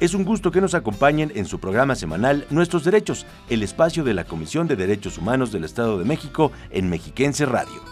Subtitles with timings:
[0.00, 4.14] Es un gusto que nos acompañen en su programa semanal Nuestros Derechos, el espacio de
[4.14, 7.82] la Comisión de Derechos Humanos del Estado de México en Mexiquense Radio.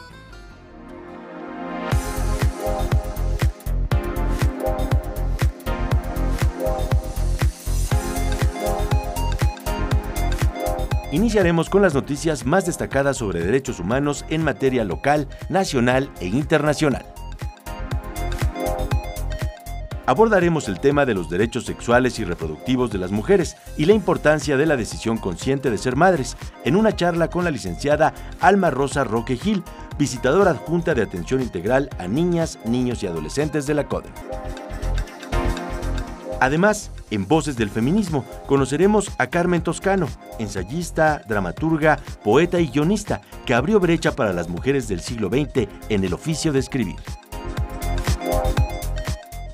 [11.12, 17.04] Iniciaremos con las noticias más destacadas sobre derechos humanos en materia local, nacional e internacional
[20.08, 24.56] abordaremos el tema de los derechos sexuales y reproductivos de las mujeres y la importancia
[24.56, 29.05] de la decisión consciente de ser madres en una charla con la licenciada Alma Rosa
[29.05, 29.62] Roque Gil,
[29.98, 34.08] visitadora adjunta de atención integral a niñas, niños y adolescentes de la CODE.
[36.40, 43.52] Además, en Voces del Feminismo conoceremos a Carmen Toscano, ensayista, dramaturga, poeta y guionista, que
[43.52, 46.96] abrió brecha para las mujeres del siglo XX en el oficio de escribir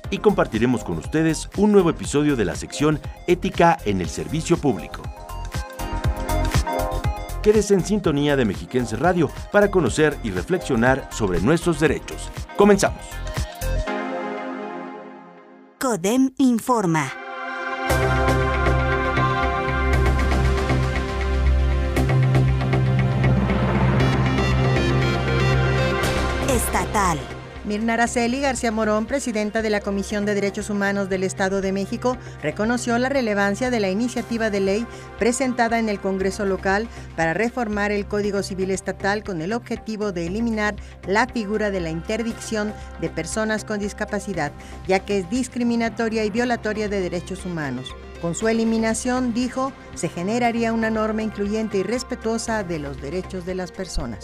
[0.09, 5.01] y compartiremos con ustedes un nuevo episodio de la sección Ética en el Servicio Público.
[7.41, 12.31] Quédese en sintonía de Mexiquense Radio para conocer y reflexionar sobre nuestros derechos.
[12.57, 13.01] Comenzamos.
[15.79, 17.11] CODEM informa.
[26.49, 27.34] Estatal.
[27.65, 32.15] Mirna Araceli García Morón, presidenta de la Comisión de Derechos Humanos del Estado de México,
[32.43, 37.91] reconoció la relevancia de la iniciativa de ley presentada en el Congreso local para reformar
[37.91, 40.75] el Código Civil Estatal con el objetivo de eliminar
[41.07, 42.71] la figura de la interdicción
[43.01, 44.51] de personas con discapacidad,
[44.87, 47.95] ya que es discriminatoria y violatoria de derechos humanos.
[48.21, 53.55] Con su eliminación, dijo, se generaría una norma incluyente y respetuosa de los derechos de
[53.55, 54.23] las personas.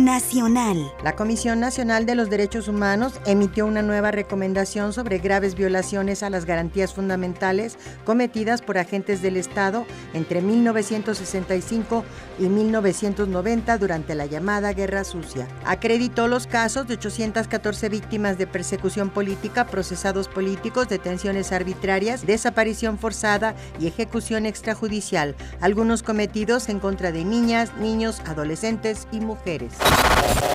[0.00, 0.92] Nacional.
[1.04, 6.30] La Comisión Nacional de los Derechos Humanos emitió una nueva recomendación sobre graves violaciones a
[6.30, 9.84] las garantías fundamentales cometidas por agentes del Estado
[10.14, 12.04] entre 1965
[12.38, 15.46] y 1990 durante la llamada Guerra Sucia.
[15.64, 23.54] Acreditó los casos de 814 víctimas de persecución política, procesados políticos, detenciones arbitrarias, desaparición forzada
[23.78, 29.39] y ejecución extrajudicial, algunos cometidos en contra de niñas, niños, adolescentes y mujeres.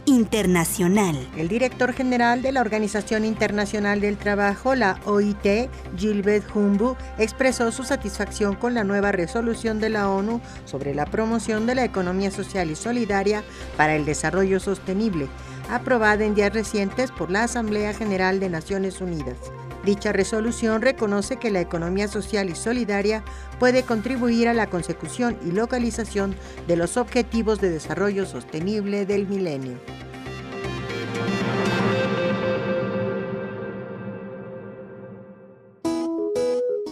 [0.05, 1.15] Internacional.
[1.35, 7.83] El director general de la Organización Internacional del Trabajo, la OIT, Gilbert Humbu, expresó su
[7.83, 12.69] satisfacción con la nueva resolución de la ONU sobre la promoción de la economía social
[12.69, 13.43] y solidaria
[13.77, 15.27] para el desarrollo sostenible,
[15.71, 19.37] aprobada en días recientes por la Asamblea General de Naciones Unidas.
[19.85, 23.23] Dicha resolución reconoce que la economía social y solidaria
[23.59, 26.35] puede contribuir a la consecución y localización
[26.67, 29.77] de los objetivos de desarrollo sostenible del milenio.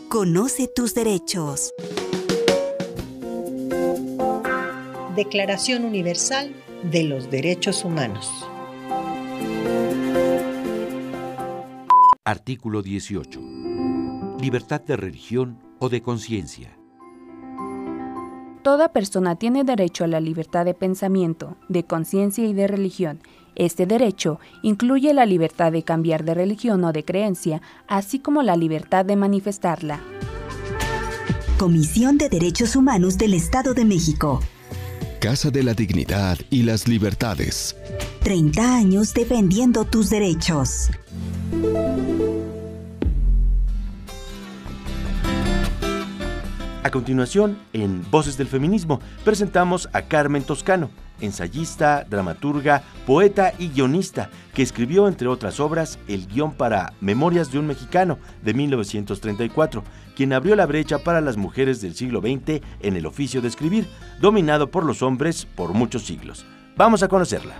[0.08, 1.74] Conoce tus derechos.
[5.16, 8.32] Declaración Universal de los Derechos Humanos.
[12.34, 13.40] Artículo 18.
[14.42, 16.76] Libertad de religión o de conciencia.
[18.64, 23.20] Toda persona tiene derecho a la libertad de pensamiento, de conciencia y de religión.
[23.54, 28.56] Este derecho incluye la libertad de cambiar de religión o de creencia, así como la
[28.56, 30.02] libertad de manifestarla.
[31.60, 34.40] Comisión de Derechos Humanos del Estado de México.
[35.20, 37.76] Casa de la Dignidad y las Libertades.
[38.24, 40.90] 30 años defendiendo tus derechos.
[46.94, 50.92] Continuación, en Voces del Feminismo, presentamos a Carmen Toscano,
[51.22, 57.58] ensayista, dramaturga, poeta y guionista, que escribió, entre otras obras, el guion para Memorias de
[57.58, 59.84] un Mexicano de 1934,
[60.16, 63.88] quien abrió la brecha para las mujeres del siglo XX en el oficio de escribir,
[64.22, 66.46] dominado por los hombres por muchos siglos.
[66.78, 67.56] Vamos a conocerla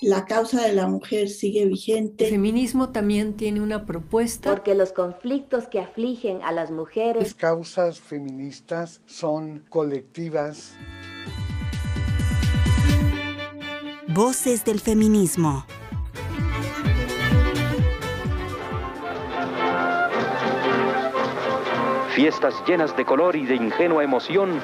[0.00, 2.24] la causa de la mujer sigue vigente.
[2.24, 4.50] El feminismo también tiene una propuesta.
[4.50, 7.22] Porque los conflictos que afligen a las mujeres.
[7.22, 10.74] Las causas feministas son colectivas.
[14.08, 15.66] Voces del feminismo.
[22.14, 24.60] Fiestas llenas de color y de ingenua emoción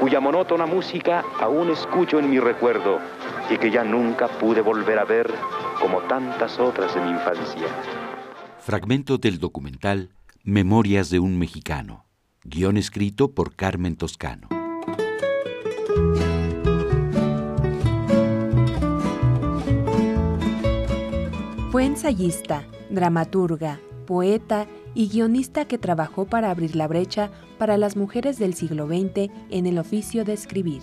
[0.00, 2.98] cuya monótona música aún escucho en mi recuerdo
[3.50, 5.30] y que ya nunca pude volver a ver
[5.80, 7.66] como tantas otras de mi infancia.
[8.60, 10.10] Fragmento del documental
[10.44, 12.06] Memorias de un Mexicano,
[12.44, 14.48] guion escrito por Carmen Toscano.
[21.70, 28.38] Fue ensayista, dramaturga, poeta y guionista que trabajó para abrir la brecha para las mujeres
[28.38, 30.82] del siglo XX en el oficio de escribir.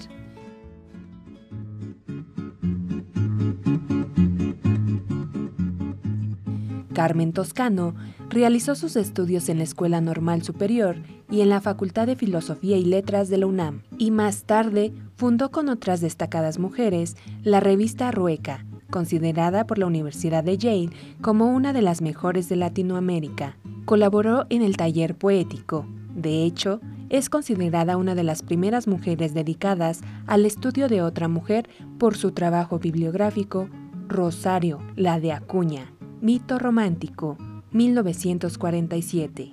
[6.97, 7.93] Carmen Toscano
[8.27, 10.95] realizó sus estudios en la Escuela Normal Superior
[11.29, 15.51] y en la Facultad de Filosofía y Letras de la UNAM, y más tarde fundó
[15.51, 20.89] con otras destacadas mujeres la revista Rueca, considerada por la Universidad de Yale
[21.21, 23.57] como una de las mejores de Latinoamérica.
[23.85, 25.85] Colaboró en el taller poético.
[26.15, 31.69] De hecho, es considerada una de las primeras mujeres dedicadas al estudio de otra mujer
[31.99, 33.69] por su trabajo bibliográfico
[34.07, 37.37] Rosario, la de Acuña, Mito Romántico,
[37.73, 39.51] 1947.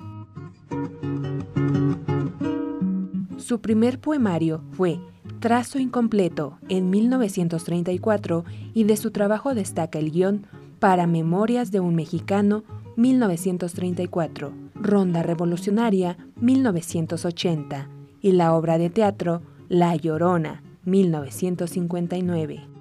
[3.36, 4.98] Su primer poemario fue
[5.40, 10.46] Trazo Incompleto en 1934 y de su trabajo destaca el guion
[10.78, 12.64] Para Memorias de un Mexicano
[12.96, 17.90] 1934, Ronda Revolucionaria 1980
[18.22, 22.73] y la obra de teatro La Llorona 1959.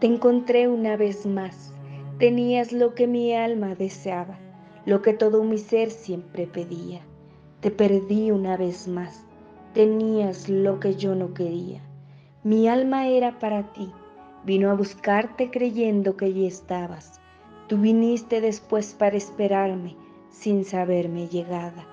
[0.00, 1.72] Te encontré una vez más,
[2.18, 4.38] tenías lo que mi alma deseaba
[4.86, 7.00] lo que todo mi ser siempre pedía.
[7.60, 9.24] Te perdí una vez más,
[9.74, 11.80] tenías lo que yo no quería.
[12.42, 13.92] Mi alma era para ti,
[14.44, 17.20] vino a buscarte creyendo que allí estabas.
[17.68, 19.96] Tú viniste después para esperarme,
[20.30, 21.86] sin saberme llegada.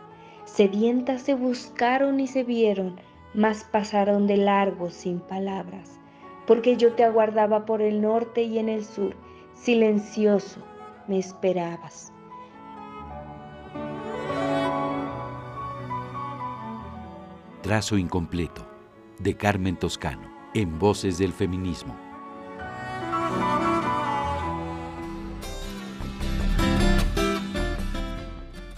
[0.45, 2.95] Sedientas se buscaron y se vieron,
[3.33, 5.99] mas pasaron de largo sin palabras,
[6.47, 9.13] porque yo te aguardaba por el norte y en el sur,
[9.53, 10.61] silencioso
[11.07, 12.13] me esperabas.
[17.61, 18.65] Trazo Incompleto,
[19.19, 21.95] de Carmen Toscano, en Voces del Feminismo.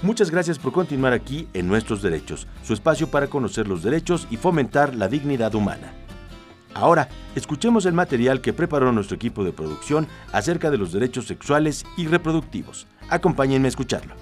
[0.02, 4.38] Muchas gracias por continuar aquí en Nuestros Derechos, su espacio para conocer los derechos y
[4.38, 5.94] fomentar la dignidad humana.
[6.74, 11.86] Ahora, escuchemos el material que preparó nuestro equipo de producción acerca de los derechos sexuales
[11.98, 12.88] y reproductivos.
[13.10, 14.16] Acompáñenme a escucharlo.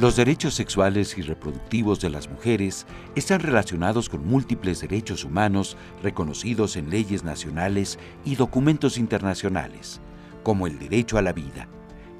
[0.00, 2.84] Los derechos sexuales y reproductivos de las mujeres
[3.14, 10.00] están relacionados con múltiples derechos humanos reconocidos en leyes nacionales y documentos internacionales,
[10.42, 11.68] como el derecho a la vida,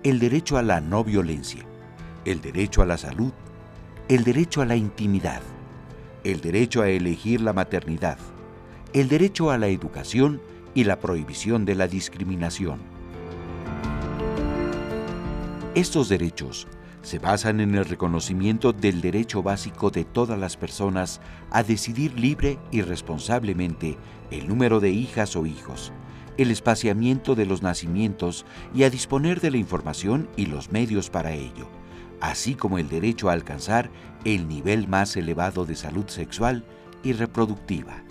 [0.04, 1.66] el derecho a la no violencia,
[2.24, 3.32] el derecho a la salud,
[4.08, 5.42] el derecho a la intimidad,
[6.24, 8.18] el derecho a elegir la maternidad,
[8.94, 10.40] el derecho a la educación
[10.74, 12.80] y la prohibición de la discriminación.
[15.74, 16.66] Estos derechos
[17.02, 22.58] se basan en el reconocimiento del derecho básico de todas las personas a decidir libre
[22.70, 23.98] y responsablemente
[24.30, 25.92] el número de hijas o hijos,
[26.38, 31.32] el espaciamiento de los nacimientos y a disponer de la información y los medios para
[31.32, 31.68] ello,
[32.20, 33.90] así como el derecho a alcanzar
[34.24, 36.64] el nivel más elevado de salud sexual
[37.02, 38.02] y reproductiva.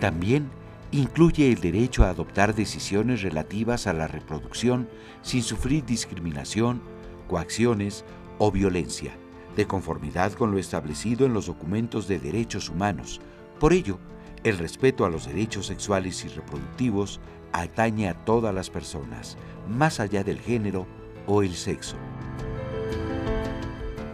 [0.00, 0.50] También
[0.92, 4.88] incluye el derecho a adoptar decisiones relativas a la reproducción
[5.22, 6.82] sin sufrir discriminación,
[7.28, 8.04] coacciones
[8.38, 9.16] o violencia,
[9.56, 13.20] de conformidad con lo establecido en los documentos de derechos humanos.
[13.60, 13.98] Por ello,
[14.42, 17.20] el respeto a los derechos sexuales y reproductivos
[17.52, 19.36] atañe a todas las personas,
[19.68, 20.86] más allá del género
[21.26, 21.96] o el sexo.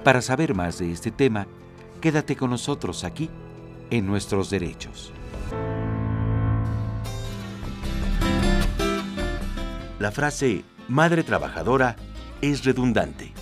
[0.04, 1.46] Para saber más de este tema,
[2.00, 3.28] quédate con nosotros aquí
[3.90, 5.12] en Nuestros Derechos.
[9.98, 11.96] La frase madre trabajadora
[12.40, 13.34] es redundante.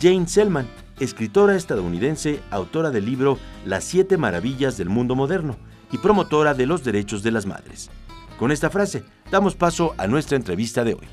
[0.00, 0.66] Jane Selman,
[0.98, 5.56] escritora estadounidense, autora del libro Las siete maravillas del mundo moderno
[5.92, 7.90] y promotora de los derechos de las madres.
[8.38, 11.06] Con esta frase, damos paso a nuestra entrevista de hoy.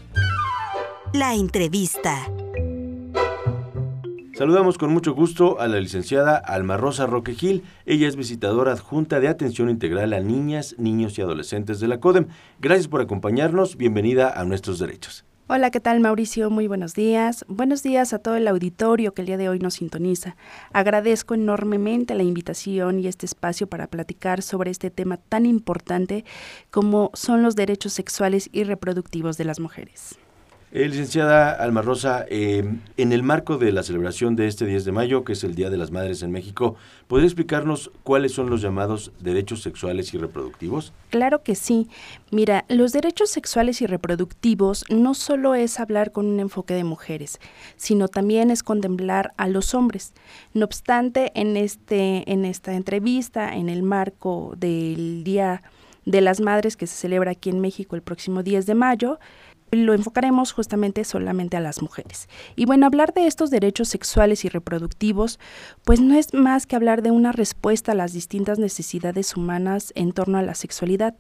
[1.14, 2.26] La entrevista.
[4.34, 7.64] Saludamos con mucho gusto a la licenciada Alma Rosa Roque Gil.
[7.86, 12.28] Ella es visitadora adjunta de atención integral a niñas, niños y adolescentes de la CODEM.
[12.60, 13.76] Gracias por acompañarnos.
[13.76, 15.26] Bienvenida a Nuestros Derechos.
[15.48, 16.50] Hola, ¿qué tal Mauricio?
[16.50, 17.44] Muy buenos días.
[17.50, 20.38] Buenos días a todo el auditorio que el día de hoy nos sintoniza.
[20.72, 26.24] Agradezco enormemente la invitación y este espacio para platicar sobre este tema tan importante
[26.70, 30.18] como son los derechos sexuales y reproductivos de las mujeres.
[30.74, 32.64] Eh, licenciada Alma Rosa, eh,
[32.96, 35.70] en el marco de la celebración de este 10 de mayo, que es el Día
[35.70, 40.94] de las Madres en México, ¿podría explicarnos cuáles son los llamados derechos sexuales y reproductivos?
[41.10, 41.90] Claro que sí.
[42.32, 47.40] Mira, los derechos sexuales y reproductivos no solo es hablar con un enfoque de mujeres,
[47.76, 50.14] sino también es contemplar a los hombres.
[50.54, 55.64] No obstante, en, este, en esta entrevista, en el marco del Día
[56.06, 59.20] de las Madres que se celebra aquí en México el próximo 10 de mayo,
[59.72, 62.28] lo enfocaremos justamente solamente a las mujeres.
[62.56, 65.40] Y bueno, hablar de estos derechos sexuales y reproductivos,
[65.84, 70.12] pues no es más que hablar de una respuesta a las distintas necesidades humanas en
[70.12, 71.16] torno a la sexualidad.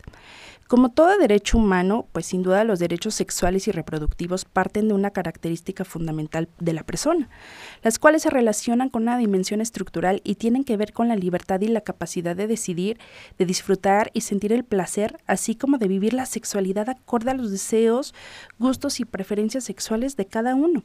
[0.72, 5.12] Como todo derecho humano, pues sin duda los derechos sexuales y reproductivos parten de una
[5.12, 7.28] característica fundamental de la persona,
[7.84, 11.60] las cuales se relacionan con una dimensión estructural y tienen que ver con la libertad
[11.60, 13.00] y la capacidad de decidir,
[13.38, 17.52] de disfrutar y sentir el placer, así como de vivir la sexualidad acorde a los
[17.52, 18.16] deseos,
[18.58, 20.84] gustos y preferencias sexuales de cada uno.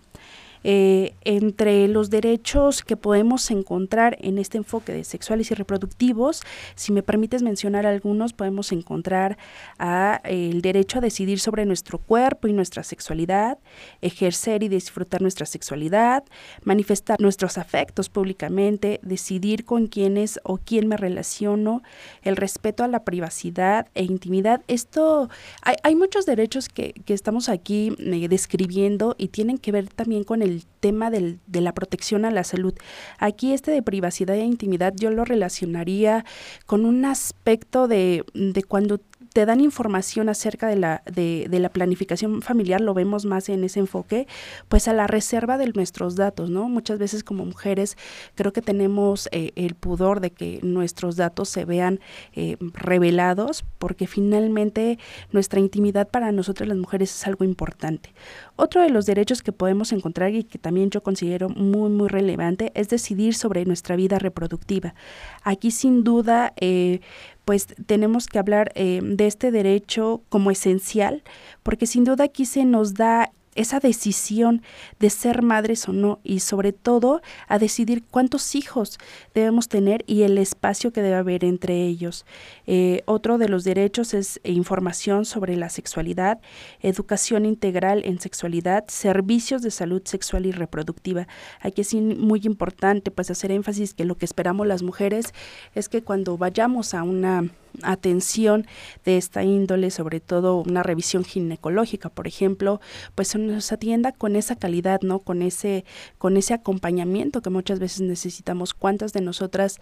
[0.69, 6.43] Eh, entre los derechos que podemos encontrar en este enfoque de sexuales y reproductivos,
[6.75, 9.39] si me permites mencionar algunos, podemos encontrar
[9.79, 13.59] a, el derecho a decidir sobre nuestro cuerpo y nuestra sexualidad,
[14.03, 16.25] ejercer y disfrutar nuestra sexualidad,
[16.65, 21.85] manifestar nuestros afectos públicamente, decidir con quiénes o quién me relaciono,
[22.23, 24.63] el respeto a la privacidad e intimidad.
[24.67, 25.31] Esto,
[25.63, 30.43] hay, muchos derechos que, que estamos aquí eh, describiendo y tienen que ver también con
[30.43, 32.75] el tema del, de la protección a la salud.
[33.19, 36.25] Aquí este de privacidad e intimidad yo lo relacionaría
[36.67, 39.01] con un aspecto de, de cuando
[39.37, 43.81] te dan información acerca de la, de, la planificación familiar, lo vemos más en ese
[43.81, 44.27] enfoque,
[44.71, 46.71] pues a la reserva de nuestros datos, ¿no?
[46.71, 47.99] Muchas veces como mujeres
[48.35, 52.01] creo que tenemos eh, el pudor de que nuestros datos se vean
[52.33, 54.99] eh, revelados, porque finalmente
[55.33, 58.15] nuestra intimidad para nosotras las mujeres es algo importante.
[58.57, 62.73] Otro de los derechos que podemos encontrar y que también yo considero muy, muy relevante
[62.75, 64.95] es decidir sobre nuestra vida reproductiva.
[65.43, 67.01] Aquí sin duda eh,
[67.47, 71.23] pues tenemos que hablar eh, de este derecho como esencial,
[71.63, 74.63] porque sin duda aquí se nos da esa decisión
[75.01, 78.99] de ser madres o no y sobre todo a decidir cuántos hijos
[79.35, 82.25] debemos tener y el espacio que debe haber entre ellos.
[82.67, 86.41] Eh, otro de los derechos es información sobre la sexualidad,
[86.81, 91.27] educación integral en sexualidad, servicios de salud sexual y reproductiva.
[91.61, 95.33] Aquí es muy importante pues hacer énfasis que lo que esperamos las mujeres
[95.75, 97.51] es que cuando vayamos a una
[97.83, 98.67] atención
[99.05, 102.81] de esta índole, sobre todo una revisión ginecológica, por ejemplo,
[103.15, 105.19] pues nos atienda con esa calidad, ¿no?
[105.21, 105.85] Con ese,
[106.19, 108.75] con ese acompañamiento que muchas veces necesitamos.
[108.75, 109.79] ¿Cuántas de nosotras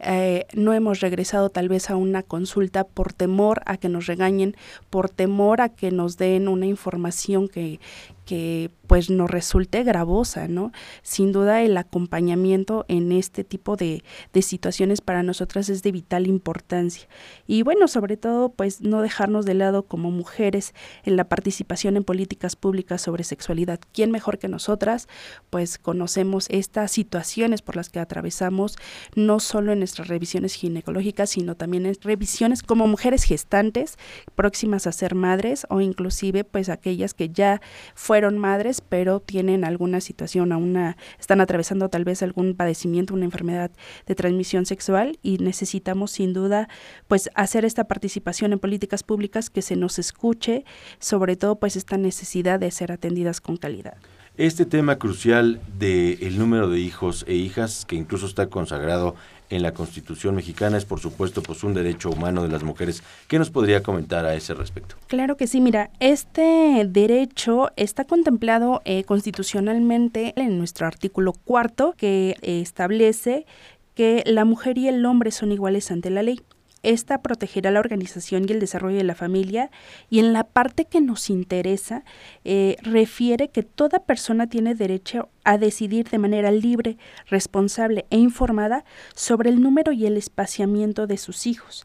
[0.00, 4.56] eh, no hemos regresado tal vez a una consulta por temor a que nos regañen,
[4.90, 7.78] por temor a que nos den una información que,
[8.24, 10.70] que pues nos resulte gravosa, ¿no?
[11.00, 16.26] Sin duda el acompañamiento en este tipo de, de, situaciones para nosotras es de vital
[16.26, 17.08] importancia.
[17.46, 22.04] Y bueno, sobre todo pues no dejarnos de lado como mujeres en la participación en
[22.04, 23.80] políticas públicas sobre sexualidad.
[23.94, 25.08] ¿Quién mejor que nosotras?
[25.48, 28.76] Pues conocemos estas situaciones por las que atravesamos,
[29.14, 33.96] no solo en nuestras revisiones ginecológicas, sino también en revisiones como mujeres gestantes
[34.34, 37.62] próximas a ser madres o inclusive pues aquellas que ya
[37.94, 43.24] fueron madres pero tienen alguna situación, a una, están atravesando tal vez algún padecimiento, una
[43.24, 43.70] enfermedad
[44.06, 46.68] de transmisión sexual y necesitamos sin duda
[47.08, 50.64] pues hacer esta participación en políticas públicas que se nos escuche,
[50.98, 53.96] sobre todo pues esta necesidad de ser atendidas con calidad.
[54.38, 59.14] Este tema crucial del número de hijos e hijas, que incluso está consagrado
[59.52, 63.02] en la Constitución mexicana es, por supuesto, pues un derecho humano de las mujeres.
[63.28, 64.96] ¿Qué nos podría comentar a ese respecto?
[65.08, 72.36] Claro que sí, mira, este derecho está contemplado eh, constitucionalmente en nuestro artículo cuarto que
[72.40, 73.46] eh, establece
[73.94, 76.40] que la mujer y el hombre son iguales ante la ley.
[76.82, 79.70] Esta protegerá la organización y el desarrollo de la familia
[80.10, 82.04] y en la parte que nos interesa
[82.44, 86.96] eh, refiere que toda persona tiene derecho a decidir de manera libre,
[87.28, 88.84] responsable e informada
[89.14, 91.84] sobre el número y el espaciamiento de sus hijos.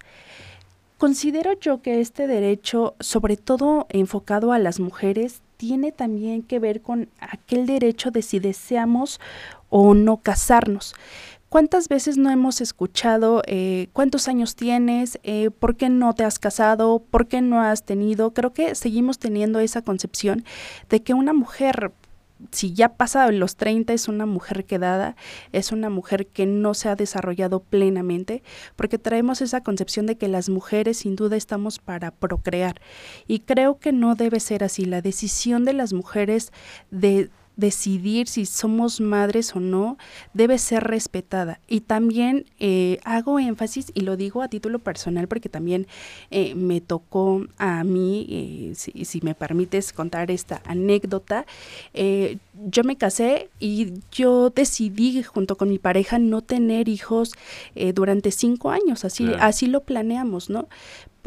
[0.97, 6.81] Considero yo que este derecho, sobre todo enfocado a las mujeres, tiene también que ver
[6.81, 9.19] con aquel derecho de si deseamos
[9.69, 10.95] o no casarnos
[11.49, 16.39] ¿Cuántas veces no hemos escuchado eh, cuántos años tienes, eh, por qué no te has
[16.39, 18.33] casado, por qué no has tenido?
[18.33, 20.43] Creo que seguimos teniendo esa concepción
[20.89, 21.93] de que una mujer
[22.51, 25.15] si ya pasa los 30 es una mujer quedada,
[25.51, 28.43] es una mujer que no se ha desarrollado plenamente,
[28.75, 32.79] porque traemos esa concepción de que las mujeres sin duda estamos para procrear.
[33.27, 34.85] Y creo que no debe ser así.
[34.85, 36.51] La decisión de las mujeres
[36.91, 39.97] de decidir si somos madres o no
[40.33, 41.59] debe ser respetada.
[41.67, 45.87] Y también eh, hago énfasis, y lo digo a título personal porque también
[46.31, 51.45] eh, me tocó a mí, eh, si, si, me permites contar esta anécdota,
[51.93, 57.33] yo me casé y yo decidí junto con mi pareja no tener hijos
[57.95, 60.67] durante cinco años, así, así lo planeamos, ¿no?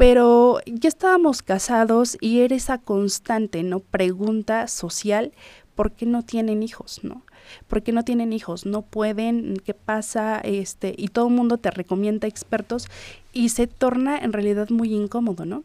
[0.01, 3.81] pero ya estábamos casados y era esa constante, ¿no?
[3.81, 5.31] Pregunta social
[5.75, 7.01] ¿por qué no tienen hijos?
[7.03, 7.23] ¿No?
[7.67, 8.65] ¿Por qué no tienen hijos?
[8.65, 10.39] No pueden, ¿qué pasa?
[10.39, 12.87] Este, y todo el mundo te recomienda expertos
[13.33, 15.63] y se torna en realidad muy incómodo, ¿no?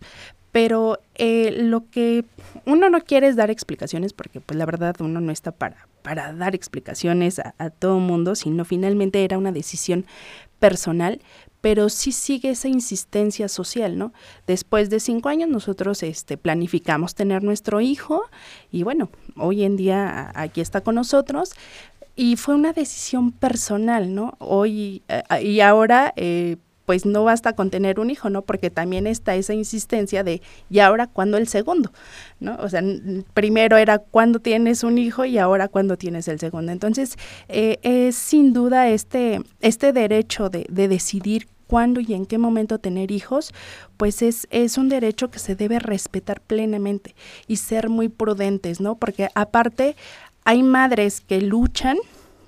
[0.52, 2.24] Pero eh, lo que
[2.64, 6.32] uno no quiere es dar explicaciones, porque pues la verdad uno no está para, para
[6.32, 10.06] dar explicaciones a, a todo mundo, sino finalmente era una decisión
[10.58, 11.20] personal,
[11.60, 14.12] pero sí sigue esa insistencia social, ¿no?
[14.46, 18.22] Después de cinco años nosotros este, planificamos tener nuestro hijo
[18.70, 21.54] y bueno, hoy en día aquí está con nosotros
[22.14, 24.34] y fue una decisión personal, ¿no?
[24.38, 26.56] Hoy eh, y ahora eh,
[26.86, 28.42] pues no basta con tener un hijo, ¿no?
[28.42, 30.40] Porque también está esa insistencia de,
[30.70, 31.92] ¿y ahora cuándo el segundo?
[32.40, 32.56] ¿No?
[32.60, 32.82] O sea,
[33.34, 36.72] primero era cuándo tienes un hijo y ahora cuándo tienes el segundo.
[36.72, 37.16] Entonces,
[37.48, 42.78] eh, es sin duda este, este derecho de, de decidir cuándo y en qué momento
[42.78, 43.52] tener hijos,
[43.96, 47.14] pues es, es un derecho que se debe respetar plenamente
[47.46, 48.94] y ser muy prudentes, ¿no?
[48.96, 49.96] Porque aparte
[50.44, 51.98] hay madres que luchan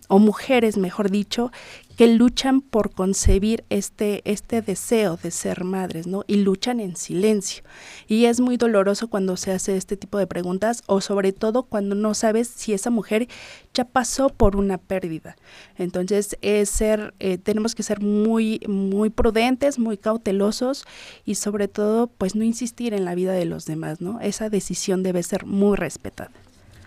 [0.08, 1.52] o mujeres, mejor dicho,
[1.98, 6.22] que luchan por concebir este, este deseo de ser madres, ¿no?
[6.28, 7.64] Y luchan en silencio.
[8.06, 11.96] Y es muy doloroso cuando se hace este tipo de preguntas o sobre todo cuando
[11.96, 13.26] no sabes si esa mujer
[13.74, 15.34] ya pasó por una pérdida.
[15.76, 20.84] Entonces, es ser, eh, tenemos que ser muy, muy prudentes, muy cautelosos
[21.24, 24.20] y sobre todo, pues no insistir en la vida de los demás, ¿no?
[24.20, 26.30] Esa decisión debe ser muy respetada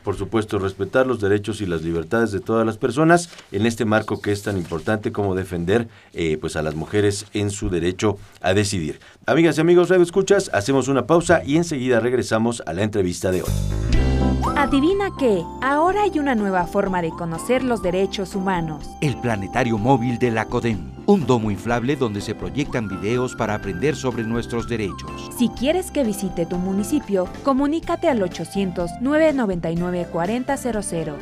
[0.04, 4.22] por supuesto, respetar los derechos y las libertades de todas las personas en este marco
[4.22, 8.54] que es tan importante como defender eh, pues a las mujeres en su derecho a
[8.54, 9.00] decidir.
[9.26, 13.44] Amigas y amigos, Radio Escuchas, hacemos una pausa y enseguida regresamos a la entrevista de
[13.44, 14.11] hoy.
[14.56, 18.86] Adivina qué, ahora hay una nueva forma de conocer los derechos humanos.
[19.01, 23.95] El planetario móvil de la CODEM, un domo inflable donde se proyectan videos para aprender
[23.95, 25.30] sobre nuestros derechos.
[25.38, 31.15] Si quieres que visite tu municipio, comunícate al 800-999-4000.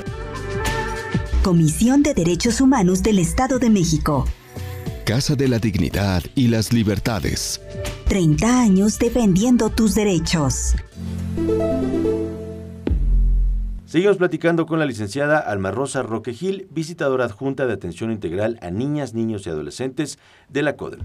[1.44, 4.26] Comisión de Derechos Humanos del Estado de México.
[5.06, 7.62] Casa de la Dignidad y las Libertades.
[8.08, 10.76] 30 años defendiendo tus derechos.
[13.90, 18.70] Seguimos platicando con la licenciada Alma Rosa Roque Gil, visitadora adjunta de atención integral a
[18.70, 21.00] niñas, niños y adolescentes de la CODEM.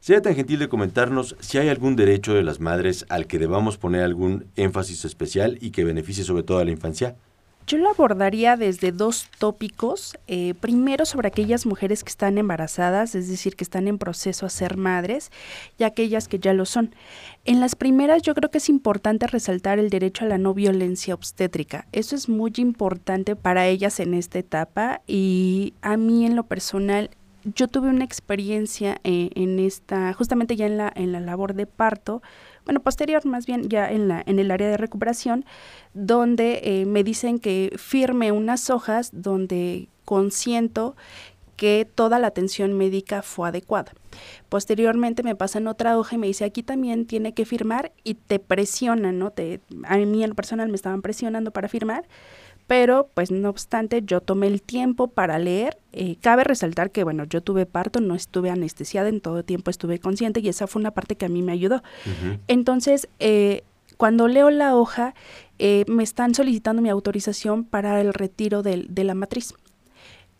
[0.00, 3.78] Sea tan gentil de comentarnos si hay algún derecho de las madres al que debamos
[3.78, 7.14] poner algún énfasis especial y que beneficie sobre todo a la infancia.
[7.66, 10.18] Yo lo abordaría desde dos tópicos.
[10.26, 14.50] Eh, primero sobre aquellas mujeres que están embarazadas, es decir, que están en proceso a
[14.50, 15.30] ser madres,
[15.78, 16.94] y aquellas que ya lo son.
[17.44, 21.14] En las primeras yo creo que es importante resaltar el derecho a la no violencia
[21.14, 21.86] obstétrica.
[21.92, 27.10] Eso es muy importante para ellas en esta etapa y a mí en lo personal
[27.44, 31.66] yo tuve una experiencia eh, en esta, justamente ya en la, en la labor de
[31.66, 32.22] parto,
[32.64, 35.44] bueno, posterior más bien ya en, la, en el área de recuperación,
[35.94, 40.96] donde eh, me dicen que firme unas hojas donde consiento
[41.56, 43.92] que toda la atención médica fue adecuada.
[44.48, 48.38] Posteriormente me pasan otra hoja y me dice, aquí también tiene que firmar y te
[48.38, 49.30] presionan, ¿no?
[49.30, 52.04] Te, a mí en personal me estaban presionando para firmar
[52.72, 55.76] pero pues no obstante yo tomé el tiempo para leer.
[55.92, 59.98] Eh, cabe resaltar que bueno, yo tuve parto, no estuve anestesiada, en todo tiempo estuve
[59.98, 61.82] consciente y esa fue una parte que a mí me ayudó.
[62.48, 63.62] Entonces, eh,
[63.98, 65.14] cuando leo la hoja,
[65.58, 69.52] eh, me están solicitando mi autorización para el retiro de la matriz.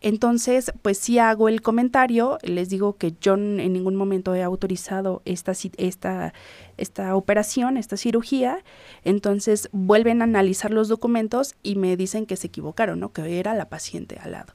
[0.02, 5.22] Entonces, pues sí hago el comentario, les digo que yo en ningún momento he autorizado
[5.24, 6.34] esta, esta,
[6.82, 8.58] esta operación, esta cirugía,
[9.04, 13.12] entonces vuelven a analizar los documentos y me dicen que se equivocaron, ¿no?
[13.12, 14.52] que era la paciente al lado.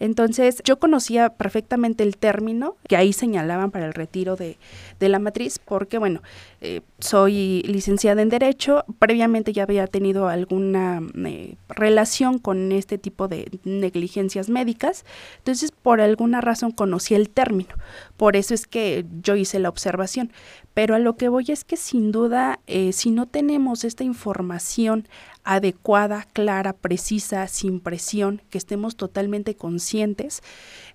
[0.00, 4.58] Entonces yo conocía perfectamente el término que ahí señalaban para el retiro de,
[5.00, 6.22] la matriz, porque bueno,
[6.62, 13.28] eh, soy licenciada en Derecho, previamente ya había tenido alguna eh, relación con este tipo
[13.28, 15.04] de negligencias médicas,
[15.38, 17.74] entonces por alguna razón conocí el término,
[18.16, 20.32] por eso es que yo hice la observación,
[20.72, 25.08] pero a lo que voy es que sin duda, eh, si no tenemos esta información
[25.44, 30.42] adecuada, clara, precisa, sin presión, que estemos totalmente conscientes,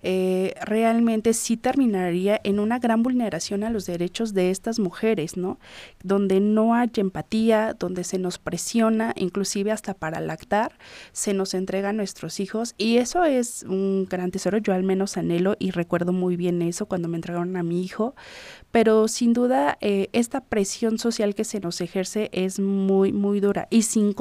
[0.02, 5.60] eh, realmente sí terminaría en una gran vulneración a los derechos de estas mujeres, ¿no?
[6.04, 10.78] Donde no hay empatía, donde se nos presiona, inclusive hasta para lactar,
[11.12, 15.18] se nos entrega a nuestros hijos y eso es un gran tesoro, yo al menos
[15.18, 18.16] anhelo y recuerdo muy bien eso cuando me entregaron a mi hijo,
[18.72, 23.68] pero sin duda eh, esta presión social que se nos ejerce es muy, muy dura
[23.70, 24.14] y sin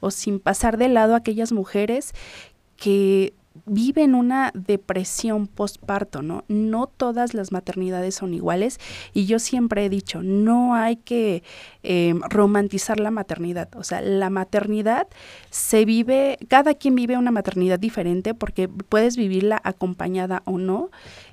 [0.00, 2.12] o sin pasar de lado a aquellas mujeres
[2.76, 3.34] que
[3.66, 6.44] viven una depresión postparto, ¿no?
[6.48, 8.78] No todas las maternidades son iguales
[9.12, 11.42] y yo siempre he dicho, no hay que
[11.82, 15.06] em, romantizar la maternidad, o sea, la maternidad
[15.50, 20.90] se vive, cada quien vive una maternidad diferente porque puedes vivirla acompañada o no,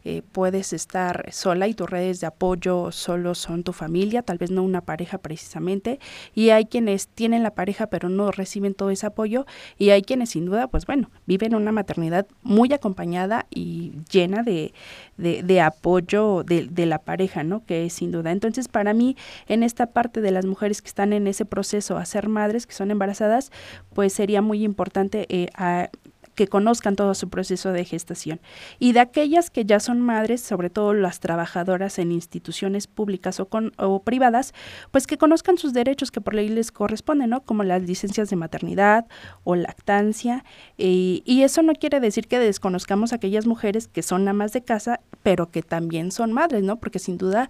[0.09, 4.49] eh, puedes estar sola y tus redes de apoyo solo son tu familia, tal vez
[4.49, 5.99] no una pareja precisamente,
[6.33, 9.45] y hay quienes tienen la pareja pero no reciben todo ese apoyo
[9.77, 14.73] y hay quienes sin duda, pues bueno, viven una maternidad muy acompañada y llena de,
[15.17, 17.63] de, apoyo de, la pareja, ¿no?
[17.65, 18.31] Que es sin duda.
[18.31, 19.15] Entonces, para mí,
[19.47, 22.73] en esta parte de las mujeres que están en ese proceso a ser madres, que
[22.73, 23.51] son embarazadas,
[23.93, 25.89] pues sería muy importante eh, a,
[26.39, 28.39] que conozcan todo su proceso de gestación.
[28.79, 34.01] Y de aquellas que ya son madres, sobre todo las trabajadoras en instituciones públicas o,
[34.05, 34.53] privadas,
[34.91, 37.41] pues que conozcan sus derechos que por ley les corresponden, ¿no?
[37.41, 39.05] Como las licencias de maternidad
[39.43, 40.45] o lactancia.
[40.77, 45.01] y eso no quiere decir que desconozcamos a aquellas mujeres que son amas de casa,
[45.23, 46.79] pero que también son madres, ¿no?
[46.79, 47.49] Porque sin duda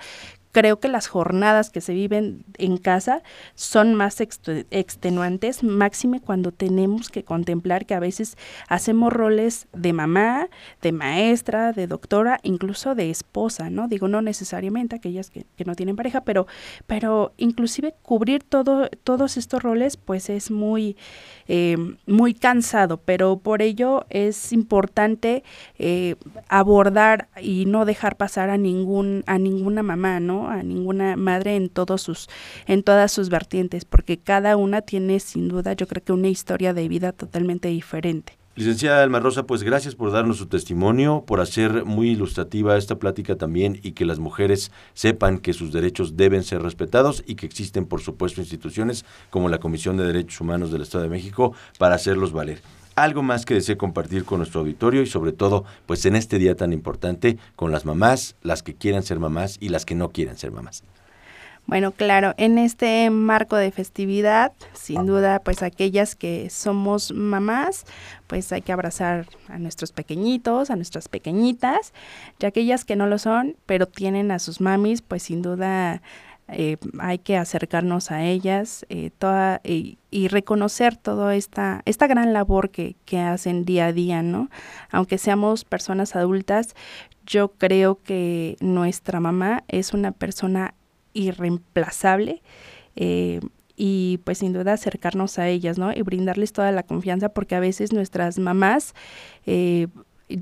[0.52, 3.22] creo que las jornadas que se viven en casa
[3.56, 10.48] son más extenuantes, máxime cuando tenemos que contemplar que a veces hacemos roles de mamá,
[10.82, 13.88] de maestra, de doctora, incluso de esposa, ¿no?
[13.88, 16.48] Digo, no necesariamente aquellas que, no tienen pareja, pero,
[16.88, 20.98] pero inclusive cubrir todo, todos estos roles, pues es muy,
[21.48, 25.44] eh, muy cansado, pero por ello es importante
[25.78, 26.16] eh,
[26.48, 30.39] abordar y no dejar pasar a ningún, a ninguna mamá, ¿no?
[30.48, 32.30] A ninguna madre en todos sus,
[32.68, 36.74] en todas sus vertientes, porque cada una tiene sin duda, yo creo que una historia
[36.74, 38.40] de vida totalmente diferente.
[38.60, 43.38] Licenciada Alma Rosa, pues gracias por darnos su testimonio, por hacer muy ilustrativa esta plática
[43.38, 47.86] también y que las mujeres sepan que sus derechos deben ser respetados y que existen,
[47.86, 52.34] por supuesto, instituciones como la Comisión de Derechos Humanos del Estado de México para hacerlos
[52.34, 52.62] valer
[53.04, 56.56] algo más que desee compartir con nuestro auditorio y sobre todo, pues en este día
[56.56, 60.38] tan importante, con las mamás, las que quieran ser mamás y las que no quieran
[60.38, 60.84] ser mamás.
[61.70, 67.86] Bueno, claro, en este marco de festividad, sin duda, pues aquellas que somos mamás,
[68.26, 71.94] pues hay que abrazar a nuestros pequeñitos, a nuestras pequeñitas,
[72.40, 76.02] y aquellas que no lo son, pero tienen a sus mamis, pues sin duda
[76.52, 82.72] eh, hay que acercarnos a ellas eh, toda, y reconocer toda esta, esta gran labor
[82.72, 84.50] que, que, hacen día a día, ¿no?
[84.92, 86.76] Aunque seamos personas adultas,
[87.26, 90.74] yo creo que nuestra mamá es una persona
[91.14, 92.42] irreemplazable.
[92.96, 93.40] Eh,
[93.76, 95.94] y pues sin duda acercarnos a ellas, ¿no?
[95.94, 98.94] Y brindarles toda la confianza porque a veces nuestras mamás,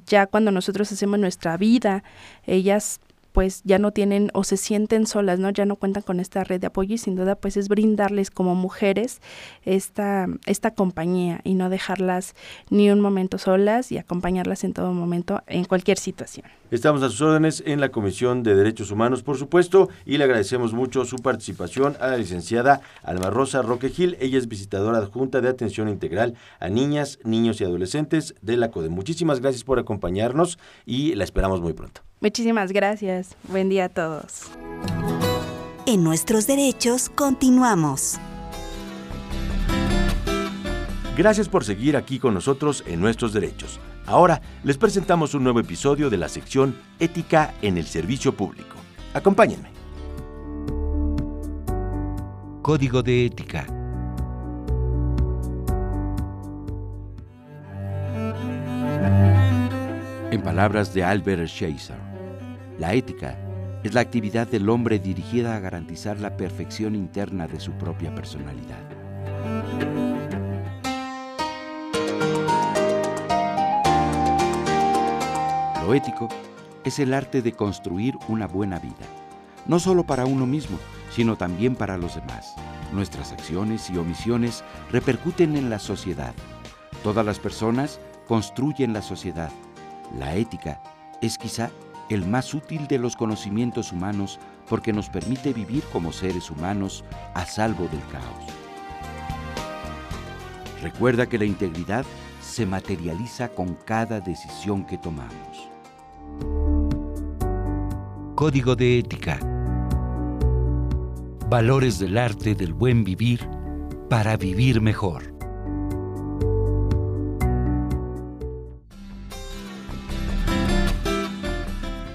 [0.07, 2.03] ya cuando nosotros hacemos nuestra vida,
[2.47, 2.99] ellas
[3.37, 5.51] pues ya no tienen o se sienten solas, ¿no?
[5.51, 8.55] Ya no cuentan con esta red de apoyo y sin duda pues es brindarles como
[8.55, 9.21] mujeres
[9.63, 12.33] esta, esta compañía y no dejarlas
[12.71, 16.47] ni un momento solas y acompañarlas en todo momento en cualquier situación.
[16.69, 20.73] Estamos a sus órdenes en la Comisión de Derechos Humanos, por supuesto, y le agradecemos
[20.73, 24.17] mucho su participación a la licenciada Alma Rosa Roque Gil.
[24.19, 28.89] Ella es visitadora adjunta de atención integral a niñas, niños y adolescentes de la CODE.
[28.89, 32.01] Muchísimas gracias por acompañarnos y la esperamos muy pronto.
[32.19, 33.37] Muchísimas gracias.
[33.47, 34.51] Buen día a todos.
[35.85, 38.19] En nuestros derechos continuamos.
[41.17, 43.79] Gracias por seguir aquí con nosotros en nuestros derechos.
[44.05, 48.75] Ahora les presentamos un nuevo episodio de la sección Ética en el Servicio Público.
[49.15, 49.71] Acompáñenme.
[52.61, 53.65] Código de Ética.
[60.29, 61.97] En palabras de Albert Schweitzer,
[62.77, 63.39] la ética
[63.83, 68.96] es la actividad del hombre dirigida a garantizar la perfección interna de su propia personalidad.
[75.87, 76.27] Lo ético
[76.83, 79.05] es el arte de construir una buena vida,
[79.67, 80.77] no solo para uno mismo,
[81.11, 82.55] sino también para los demás.
[82.91, 86.33] Nuestras acciones y omisiones repercuten en la sociedad.
[87.03, 89.49] Todas las personas construyen la sociedad.
[90.19, 90.81] La ética
[91.21, 91.69] es quizá
[92.09, 97.45] el más útil de los conocimientos humanos porque nos permite vivir como seres humanos a
[97.45, 98.43] salvo del caos.
[100.81, 102.05] Recuerda que la integridad
[102.41, 105.76] se materializa con cada decisión que tomamos.
[108.37, 109.39] Código de Ética.
[111.49, 113.39] Valores del arte del buen vivir
[114.11, 115.36] para vivir mejor.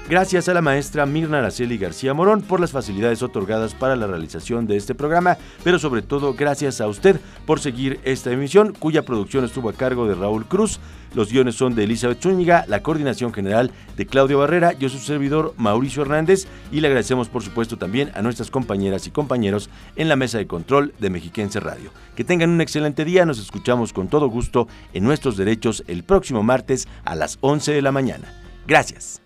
[0.08, 4.68] Gracias a la maestra Mirna Araceli García Morón por las facilidades otorgadas para la realización
[4.68, 9.44] de este programa, pero sobre todo gracias a usted por seguir esta emisión, cuya producción
[9.44, 10.78] estuvo a cargo de Raúl Cruz.
[11.12, 15.54] Los guiones son de Elizabeth Zúñiga, la coordinación general de Claudio Barrera, yo su servidor
[15.56, 20.14] Mauricio Hernández y le agradecemos por supuesto también a nuestras compañeras y compañeros en la
[20.14, 21.90] mesa de control de Mexiquense Radio.
[22.14, 26.44] Que tengan un excelente día, nos escuchamos con todo gusto en nuestros derechos el próximo
[26.44, 28.32] martes a las 11 de la mañana.
[28.68, 29.25] Gracias.